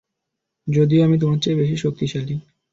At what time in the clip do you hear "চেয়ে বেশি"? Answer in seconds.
1.39-1.75